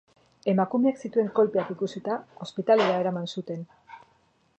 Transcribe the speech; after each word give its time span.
Emakumeak 0.51 1.01
zituen 1.07 1.29
kolpeak 1.39 1.69
ikusita, 1.75 2.15
ospitalera 2.47 2.97
eraman 3.03 3.29
zuten. 3.35 3.63